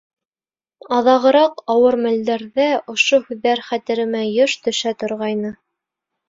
Аҙағыраҡ 0.99 1.61
ауыр 1.73 1.97
мәлдәрҙә 2.05 2.65
ошо 2.95 3.19
һүҙҙәр 3.27 3.61
хәтеремә 3.69 4.23
йыш 4.31 4.57
төшә 4.65 4.95
торғайны. 5.05 5.55